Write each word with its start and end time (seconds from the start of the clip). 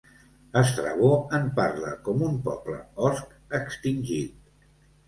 Estrabó 0.61 1.09
en 1.39 1.45
parla 1.61 1.93
com 2.09 2.27
un 2.31 2.41
poble 2.51 2.81
osc 3.11 3.39
extingit. 3.61 4.47